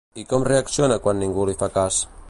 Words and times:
I 0.21 0.23
com 0.31 0.45
reacciona 0.47 0.97
quan 1.05 1.23
ningú 1.25 1.47
li 1.51 1.57
fa 1.61 1.73
cas? 1.77 2.03